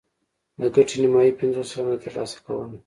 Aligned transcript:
د 0.61 0.63
ګټې 0.75 0.97
نیمايي 1.01 1.31
پنځوس 1.39 1.67
سلنه 1.71 1.93
یې 1.95 2.01
ترلاسه 2.03 2.37
کوله 2.45 2.75